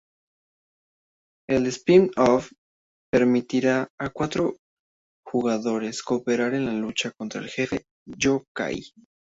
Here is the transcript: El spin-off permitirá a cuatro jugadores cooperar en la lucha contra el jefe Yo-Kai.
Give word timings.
El 1.47 1.67
spin-off 1.67 2.51
permitirá 3.11 3.87
a 3.99 4.09
cuatro 4.09 4.57
jugadores 5.23 6.01
cooperar 6.01 6.55
en 6.55 6.65
la 6.65 6.73
lucha 6.73 7.11
contra 7.15 7.39
el 7.39 7.49
jefe 7.49 7.83
Yo-Kai. 8.07 8.81